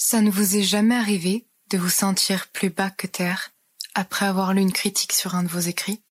[0.00, 3.50] Ça ne vous est jamais arrivé de vous sentir plus bas que terre
[3.96, 6.04] après avoir lu une critique sur un de vos écrits?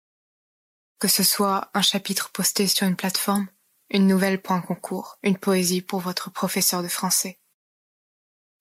[1.00, 3.48] Que ce soit un chapitre posté sur une plateforme,
[3.90, 7.40] une nouvelle pour un concours, une poésie pour votre professeur de français.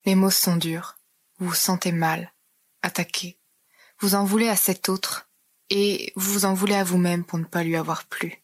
[0.05, 0.97] Les mots sont durs,
[1.39, 2.33] vous vous sentez mal,
[2.81, 3.37] attaqué,
[3.99, 5.29] vous en voulez à cet autre,
[5.69, 8.41] et vous vous en voulez à vous-même pour ne pas lui avoir plu.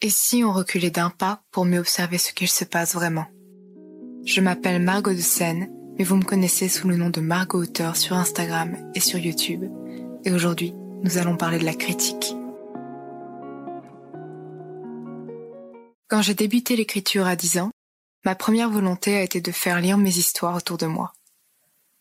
[0.00, 3.28] Et si on reculait d'un pas pour mieux observer ce qu'il se passe vraiment?
[4.24, 7.96] Je m'appelle Margot de Seine, mais vous me connaissez sous le nom de Margot Auteur
[7.96, 9.64] sur Instagram et sur YouTube.
[10.24, 12.34] Et aujourd'hui, nous allons parler de la critique.
[16.08, 17.70] Quand j'ai débuté l'écriture à 10 ans,
[18.24, 21.12] ma première volonté a été de faire lire mes histoires autour de moi.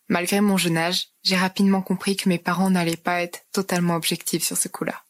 [0.07, 4.43] Malgré mon jeune âge, j'ai rapidement compris que mes parents n'allaient pas être totalement objectifs
[4.43, 5.03] sur ce coup-là.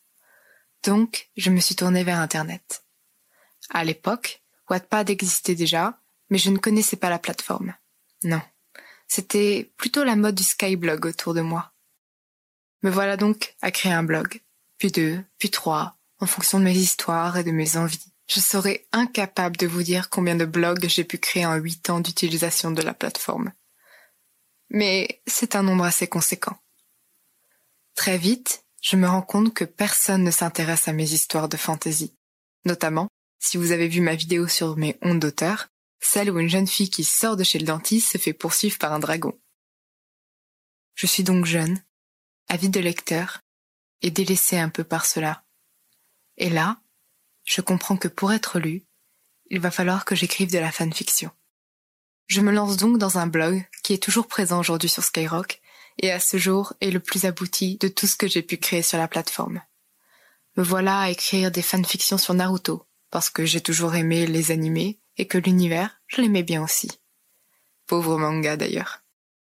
[0.84, 2.84] Donc, je me suis tournée vers Internet.
[3.70, 6.00] À l'époque, Wattpad existait déjà,
[6.30, 7.74] mais je ne connaissais pas la plateforme.
[8.24, 8.42] Non.
[9.08, 11.74] C'était plutôt la mode du skyblog autour de moi.
[12.84, 14.42] Me voilà donc à créer un blog,
[14.78, 18.14] puis deux, puis trois, en fonction de mes histoires et de mes envies.
[18.28, 22.00] Je serais incapable de vous dire combien de blogs j'ai pu créer en huit ans
[22.00, 23.52] d'utilisation de la plateforme.
[24.70, 26.56] Mais c'est un nombre assez conséquent.
[27.96, 32.16] Très vite, je me rends compte que personne ne s'intéresse à mes histoires de fantaisie.
[32.66, 36.68] Notamment, si vous avez vu ma vidéo sur mes ondes d'auteur, celle où une jeune
[36.68, 39.40] fille qui sort de chez le dentiste se fait poursuivre par un dragon.
[40.96, 41.82] Je suis donc jeune,
[42.48, 43.42] avide de lecteur,
[44.02, 45.44] et délaissée un peu par cela.
[46.38, 46.82] Et là,
[47.44, 48.86] je comprends que pour être lu,
[49.50, 51.32] il va falloir que j'écrive de la fanfiction.
[52.28, 55.62] Je me lance donc dans un blog qui est toujours présent aujourd'hui sur Skyrock
[56.02, 58.84] et à ce jour est le plus abouti de tout ce que j'ai pu créer
[58.84, 59.62] sur la plateforme.
[60.56, 65.00] Me voilà à écrire des fanfictions sur Naruto, parce que j'ai toujours aimé les animés
[65.20, 66.90] et que l'univers, je l'aimais bien aussi.
[67.86, 69.04] Pauvre manga d'ailleurs.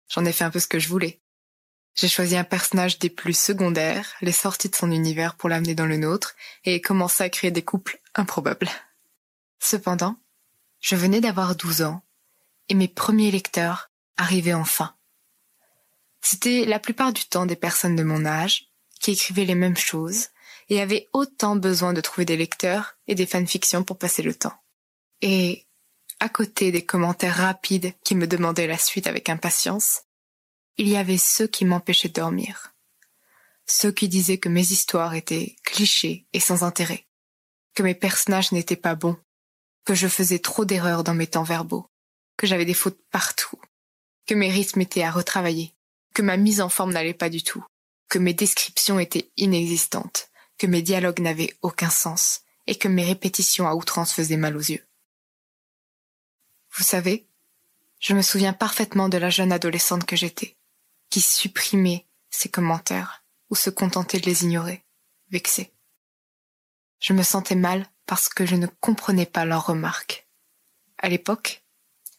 [0.09, 1.21] J'en ai fait un peu ce que je voulais.
[1.97, 5.87] J'ai choisi un personnage des plus secondaires, les sorties de son univers pour l'amener dans
[5.87, 8.71] le nôtre, et commencé à créer des couples improbables.
[9.59, 10.17] Cependant,
[10.81, 12.03] je venais d'avoir douze ans,
[12.69, 14.95] et mes premiers lecteurs arrivaient enfin.
[16.21, 20.29] C'était la plupart du temps des personnes de mon âge, qui écrivaient les mêmes choses,
[20.69, 24.55] et avaient autant besoin de trouver des lecteurs et des fanfictions pour passer le temps.
[25.23, 25.67] Et,
[26.21, 30.03] à côté des commentaires rapides qui me demandaient la suite avec impatience,
[30.79, 32.75] il y avait ceux qui m'empêchaient de dormir.
[33.67, 37.07] Ceux qui disaient que mes histoires étaient clichés et sans intérêt,
[37.75, 39.17] que mes personnages n'étaient pas bons,
[39.85, 41.87] que je faisais trop d'erreurs dans mes temps verbaux,
[42.37, 43.59] que j'avais des fautes partout,
[44.27, 45.75] que mes rythmes étaient à retravailler,
[46.15, 47.65] que ma mise en forme n'allait pas du tout,
[48.09, 53.69] que mes descriptions étaient inexistantes, que mes dialogues n'avaient aucun sens, et que mes répétitions
[53.69, 54.85] à outrance faisaient mal aux yeux.
[56.77, 57.27] Vous savez,
[58.01, 60.59] je me souviens parfaitement de la jeune adolescente que j'étais,
[61.09, 64.85] qui supprimait ces commentaires ou se contentait de les ignorer,
[65.31, 65.73] vexée.
[67.01, 70.29] Je me sentais mal parce que je ne comprenais pas leurs remarques.
[70.99, 71.65] À l'époque,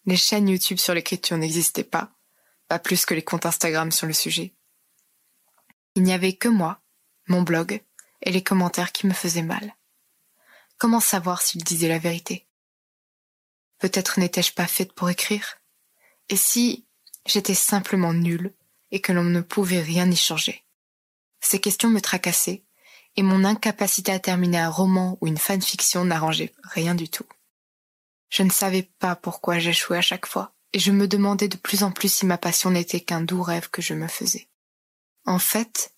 [0.07, 2.11] les chaînes YouTube sur l'écriture n'existaient pas,
[2.67, 4.55] pas plus que les comptes Instagram sur le sujet.
[5.93, 6.81] Il n'y avait que moi,
[7.27, 7.83] mon blog
[8.21, 9.75] et les commentaires qui me faisaient mal.
[10.79, 12.46] Comment savoir s'ils disaient la vérité?
[13.79, 15.57] Peut-être n'étais-je pas faite pour écrire?
[16.29, 16.85] Et si
[17.25, 18.53] j'étais simplement nulle
[18.91, 20.63] et que l'on ne pouvait rien y changer?
[21.39, 22.63] Ces questions me tracassaient
[23.15, 27.25] et mon incapacité à terminer un roman ou une fanfiction n'arrangeait rien du tout.
[28.29, 31.83] Je ne savais pas pourquoi j'échouais à chaque fois, et je me demandais de plus
[31.83, 34.47] en plus si ma passion n'était qu'un doux rêve que je me faisais.
[35.25, 35.93] En fait,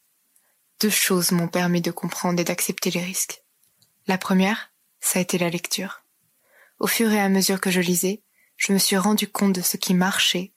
[0.80, 3.44] deux choses m'ont permis de comprendre et d'accepter les risques.
[4.08, 4.72] La première,
[5.02, 5.99] ça a été la lecture.
[6.80, 8.24] Au fur et à mesure que je lisais,
[8.56, 10.54] je me suis rendu compte de ce qui marchait,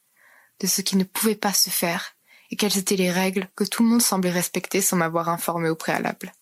[0.61, 2.17] de ce qui ne pouvait pas se faire,
[2.51, 5.75] et quelles étaient les règles que tout le monde semblait respecter sans m'avoir informé au
[5.75, 6.33] préalable.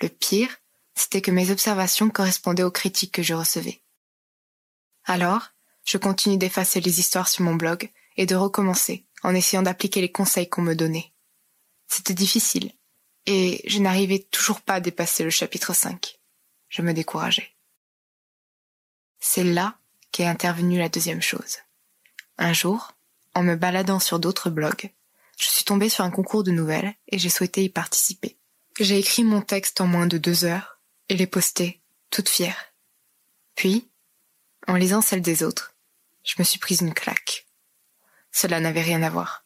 [0.00, 0.50] Le pire,
[0.94, 3.82] c'était que mes observations correspondaient aux critiques que je recevais.
[5.04, 5.50] Alors,
[5.84, 10.12] je continue d'effacer les histoires sur mon blog et de recommencer en essayant d'appliquer les
[10.12, 11.12] conseils qu'on me donnait.
[11.86, 12.72] C'était difficile,
[13.24, 16.18] et je n'arrivais toujours pas à dépasser le chapitre 5.
[16.68, 17.55] Je me décourageais.
[19.28, 19.76] C'est là
[20.12, 21.58] qu'est intervenue la deuxième chose.
[22.38, 22.92] Un jour,
[23.34, 24.94] en me baladant sur d'autres blogs,
[25.36, 28.38] je suis tombée sur un concours de nouvelles et j'ai souhaité y participer.
[28.78, 32.72] J'ai écrit mon texte en moins de deux heures et l'ai posté, toute fière.
[33.56, 33.90] Puis,
[34.68, 35.74] en lisant celle des autres,
[36.22, 37.48] je me suis prise une claque.
[38.30, 39.44] Cela n'avait rien à voir.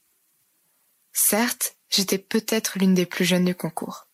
[1.14, 4.08] Certes, j'étais peut-être l'une des plus jeunes du concours.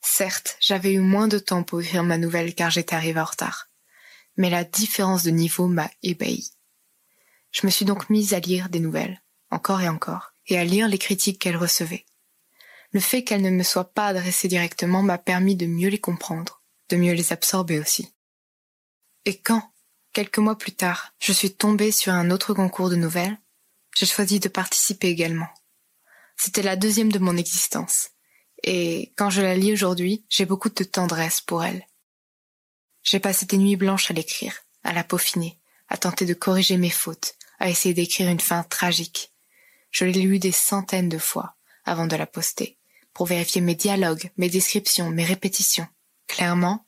[0.00, 3.69] Certes, j'avais eu moins de temps pour écrire ma nouvelle car j'étais arrivée en retard.
[4.40, 6.50] Mais la différence de niveau m'a ébahi.
[7.50, 10.88] Je me suis donc mise à lire des nouvelles, encore et encore, et à lire
[10.88, 12.06] les critiques qu'elles recevaient.
[12.92, 16.62] Le fait qu'elles ne me soient pas adressées directement m'a permis de mieux les comprendre,
[16.88, 18.14] de mieux les absorber aussi.
[19.26, 19.74] Et quand,
[20.14, 23.38] quelques mois plus tard, je suis tombée sur un autre concours de nouvelles,
[23.94, 25.50] j'ai choisi de participer également.
[26.38, 28.12] C'était la deuxième de mon existence,
[28.62, 31.84] et quand je la lis aujourd'hui, j'ai beaucoup de tendresse pour elle.
[33.02, 34.54] J'ai passé des nuits blanches à l'écrire,
[34.84, 35.58] à la peaufiner,
[35.88, 39.32] à tenter de corriger mes fautes, à essayer d'écrire une fin tragique.
[39.90, 42.78] Je l'ai lue des centaines de fois avant de la poster
[43.12, 45.88] pour vérifier mes dialogues, mes descriptions, mes répétitions.
[46.28, 46.86] Clairement,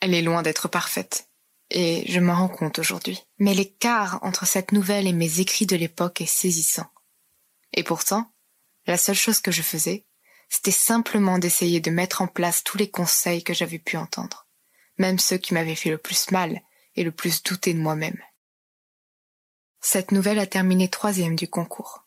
[0.00, 1.28] elle est loin d'être parfaite.
[1.70, 3.20] Et je m'en rends compte aujourd'hui.
[3.38, 6.90] Mais l'écart entre cette nouvelle et mes écrits de l'époque est saisissant.
[7.74, 8.32] Et pourtant,
[8.86, 10.06] la seule chose que je faisais,
[10.48, 14.47] c'était simplement d'essayer de mettre en place tous les conseils que j'avais pu entendre,
[14.98, 16.60] même ceux qui m'avaient fait le plus mal
[16.96, 18.20] et le plus douter de moi-même.
[19.80, 22.04] Cette nouvelle a terminé troisième du concours.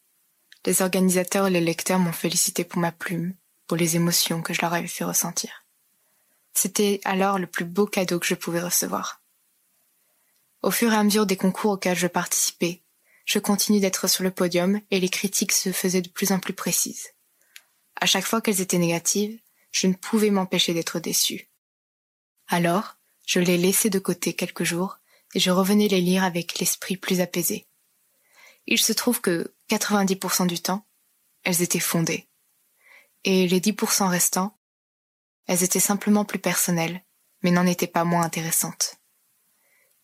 [0.65, 3.33] Les organisateurs et les lecteurs m'ont félicité pour ma plume,
[3.67, 5.65] pour les émotions que je leur avais fait ressentir.
[6.53, 9.21] C'était alors le plus beau cadeau que je pouvais recevoir.
[10.61, 12.83] Au fur et à mesure des concours auxquels je participais,
[13.25, 16.53] je continue d'être sur le podium et les critiques se faisaient de plus en plus
[16.53, 17.09] précises.
[17.99, 19.39] À chaque fois qu'elles étaient négatives,
[19.71, 21.50] je ne pouvais m'empêcher d'être déçu.
[22.51, 24.99] Alors, je les laissais de côté quelques jours
[25.33, 27.65] et je revenais les lire avec l'esprit plus apaisé.
[28.67, 30.85] Il se trouve que 90% du temps,
[31.43, 32.27] elles étaient fondées
[33.23, 34.57] et les 10% restants,
[35.47, 37.03] elles étaient simplement plus personnelles,
[37.41, 38.95] mais n'en étaient pas moins intéressantes.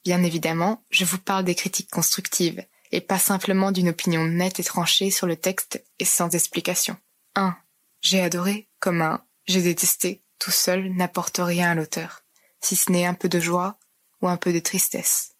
[0.04, 4.64] Bien évidemment, je vous parle des critiques constructives, et pas simplement d'une opinion nette et
[4.64, 6.96] tranchée sur le texte et sans explication.
[7.36, 7.58] 1.
[8.00, 12.24] J'ai adoré, comme un j'ai détesté, tout seul n'apporte rien à l'auteur,
[12.62, 13.78] si ce n'est un peu de joie
[14.22, 15.36] ou un peu de tristesse.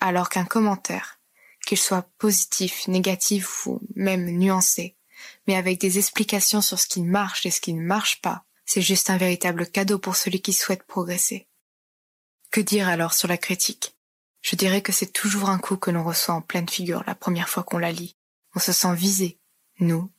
[0.00, 1.20] Alors qu'un commentaire,
[1.66, 4.96] qu'il soit positif, négatif ou même nuancé,
[5.46, 8.44] mais avec des explications sur ce qui marche et ce qui ne marche pas.
[8.64, 11.48] C'est juste un véritable cadeau pour celui qui souhaite progresser.
[12.50, 13.96] Que dire alors sur la critique?
[14.42, 17.48] Je dirais que c'est toujours un coup que l'on reçoit en pleine figure la première
[17.48, 18.16] fois qu'on la lit.
[18.54, 19.38] On se sent visé,
[19.78, 20.10] nous,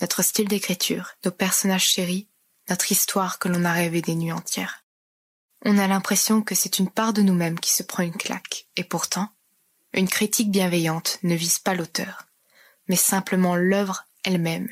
[0.00, 2.28] notre style d'écriture, nos personnages chéris,
[2.68, 4.81] notre histoire que l'on a rêvé des nuits entières.
[5.64, 8.82] On a l'impression que c'est une part de nous-mêmes qui se prend une claque, et
[8.82, 9.30] pourtant,
[9.92, 12.26] une critique bienveillante ne vise pas l'auteur,
[12.88, 14.68] mais simplement l'œuvre elle-même,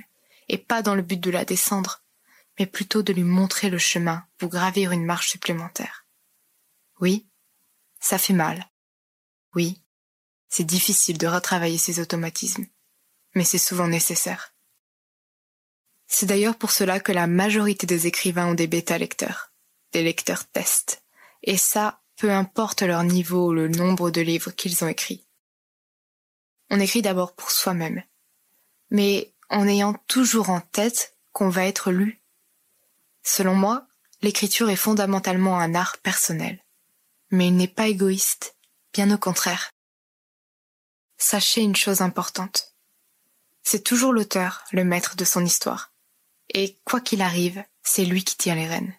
[0.48, 2.02] et pas dans le but de la descendre,
[2.58, 6.06] mais plutôt de lui montrer le chemin pour gravir une marche supplémentaire.
[7.00, 7.26] Oui,
[8.00, 8.68] ça fait mal.
[9.54, 9.80] Oui,
[10.48, 12.66] c'est difficile de retravailler ses automatismes,
[13.36, 14.54] mais c'est souvent nécessaire.
[16.08, 19.49] C'est d'ailleurs pour cela que la majorité des écrivains ont des bêta-lecteurs,
[19.92, 21.02] des lecteurs tests,
[21.42, 25.26] et ça, peu importe leur niveau ou le nombre de livres qu'ils ont écrits.
[26.70, 28.02] On écrit d'abord pour soi-même,
[28.90, 32.22] mais en ayant toujours en tête qu'on va être lu.
[33.22, 33.86] Selon moi,
[34.22, 36.64] l'écriture est fondamentalement un art personnel.
[37.30, 38.56] Mais il n'est pas égoïste,
[38.92, 39.70] bien au contraire.
[41.16, 42.74] Sachez une chose importante.
[43.62, 45.92] C'est toujours l'auteur, le maître de son histoire.
[46.52, 48.94] Et quoi qu'il arrive, C'est lui qui tient les rênes.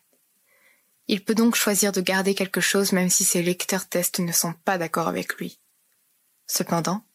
[1.07, 4.53] Il peut donc choisir de garder quelque chose même si ses lecteurs tests ne sont
[4.53, 5.59] pas d'accord avec lui.
[6.47, 7.05] Cependant,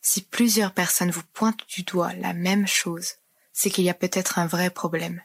[0.00, 3.14] si plusieurs personnes vous pointent du doigt la même chose,
[3.52, 5.22] c'est qu'il y a peut-être un vrai problème.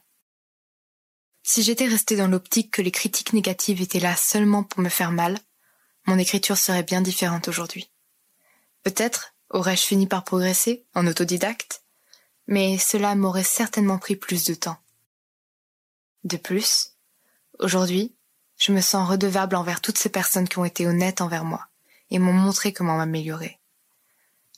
[1.43, 5.11] Si j'étais resté dans l'optique que les critiques négatives étaient là seulement pour me faire
[5.11, 5.37] mal,
[6.05, 7.91] mon écriture serait bien différente aujourd'hui.
[8.83, 11.83] Peut-être aurais-je fini par progresser en autodidacte,
[12.47, 14.77] mais cela m'aurait certainement pris plus de temps.
[16.23, 16.90] De plus,
[17.61, 18.15] aujourd'hui,
[18.57, 21.67] je me sens redevable envers toutes ces personnes qui ont été honnêtes envers moi
[22.09, 23.59] et m'ont montré comment m'améliorer.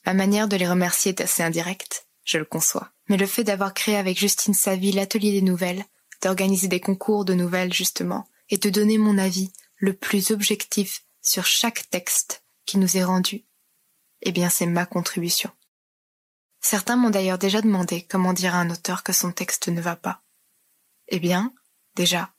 [0.06, 3.74] Ma manière de les remercier est assez indirecte, je le conçois, mais le fait d'avoir
[3.74, 5.86] créé avec Justine Savy l'atelier des nouvelles,
[6.22, 11.46] d'organiser des concours de nouvelles justement, et de donner mon avis le plus objectif sur
[11.46, 13.46] chaque texte qui nous est rendu,
[14.22, 15.52] eh bien c'est ma contribution.
[16.60, 19.98] Certains m'ont d'ailleurs déjà demandé comment dire à un auteur que son texte ne va
[19.98, 20.22] pas.
[21.10, 21.54] Eh bien,
[21.96, 22.34] déjà,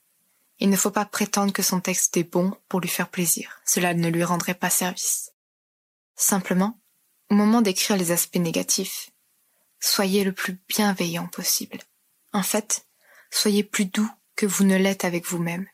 [0.58, 3.94] il ne faut pas prétendre que son texte est bon pour lui faire plaisir, cela
[3.94, 5.32] ne lui rendrait pas service.
[6.16, 6.80] Simplement,
[7.30, 9.10] au moment d'écrire les aspects négatifs,
[9.80, 11.78] soyez le plus bienveillant possible.
[12.32, 12.86] En fait,
[13.30, 15.66] soyez plus doux que vous ne l'êtes avec vous-même,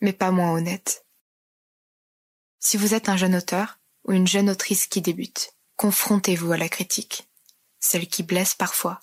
[0.00, 1.06] mais pas moins honnête.
[2.60, 6.68] Si vous êtes un jeune auteur ou une jeune autrice qui débute, confrontez-vous à la
[6.68, 7.28] critique,
[7.80, 9.00] celle qui blesse parfois,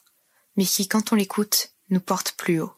[0.56, 2.74] mais qui, quand on l'écoute, nous porte plus haut.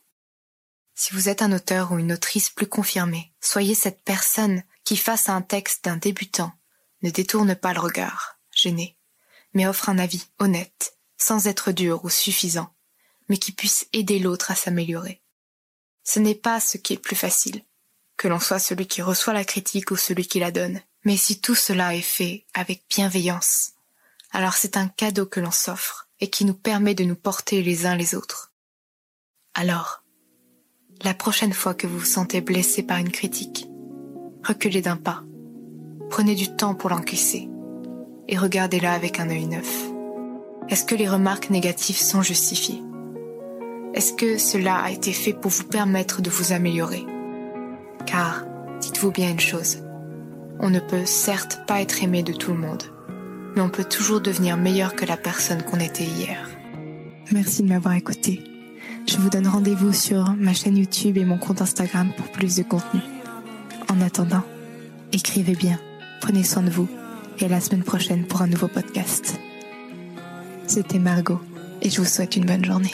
[0.96, 5.30] Si vous êtes un auteur ou une autrice plus confirmée, soyez cette personne qui, face
[5.30, 6.54] à un texte d'un débutant,
[7.02, 8.98] ne détourne pas le regard, gêné,
[9.54, 12.74] mais offre un avis honnête, sans être dur ou suffisant,
[13.28, 15.22] mais qui puisse aider l'autre à s'améliorer.
[16.04, 17.64] Ce n'est pas ce qui est plus facile,
[18.18, 21.42] que l'on soit celui qui reçoit la critique ou celui qui la donne, mais si
[21.42, 23.74] tout cela est fait avec bienveillance,
[24.32, 27.86] alors c'est un cadeau que l'on s'offre et qui nous permet de nous porter les
[27.86, 28.54] uns les autres.
[29.54, 30.03] Alors,
[31.04, 33.68] la prochaine fois que vous vous sentez blessé par une critique,
[34.44, 35.24] reculez d'un pas.
[36.10, 37.50] Prenez du temps pour l'encaisser
[38.30, 39.92] et regardez-la avec un œil neuf.
[40.70, 42.82] Est-ce que les remarques négatives sont justifiées?
[43.94, 47.06] Est-ce que cela a été fait pour vous permettre de vous améliorer?
[48.06, 48.46] Car,
[48.80, 49.80] dites-vous bien une chose,
[50.60, 52.84] on ne peut certes pas être aimé de tout le monde,
[53.56, 56.50] mais on peut toujours devenir meilleur que la personne qu'on était hier.
[57.32, 58.53] Merci de m'avoir écouté.
[59.06, 62.64] Je vous donne rendez-vous sur ma chaîne YouTube et mon compte Instagram pour plus de
[62.64, 63.02] contenu.
[63.90, 64.44] En attendant,
[65.12, 65.80] écrivez bien,
[66.22, 66.88] prenez soin de vous
[67.40, 69.40] et à la semaine prochaine pour un nouveau podcast.
[70.68, 71.42] C'était Margot
[71.82, 72.94] et je vous souhaite une bonne journée.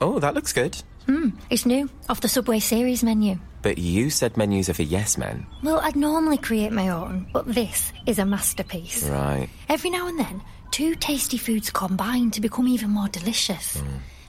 [0.00, 0.76] Oh, that looks good.
[1.06, 3.38] Hmm, it's new, off the Subway series menu.
[3.62, 5.46] But you said menus are for yes men.
[5.62, 9.04] Well, I'd normally create my own, but this is a masterpiece.
[9.08, 9.48] Right.
[9.68, 13.82] Every now and then, two tasty foods combine to become even more delicious.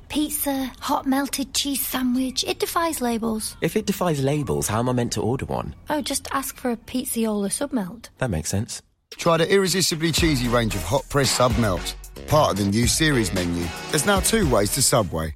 [0.10, 3.58] Pizza, hot melted cheese sandwich, it defies labels.
[3.62, 5.76] If it defies labels, how am I meant to order one?
[5.90, 8.10] Oh, just ask for a pizziola submelt.
[8.20, 8.82] That makes sense.
[9.12, 11.96] Try the irresistibly cheesy range of hot press sub melts,
[12.28, 13.66] part of the new series menu.
[13.92, 15.36] There's now two ways to Subway.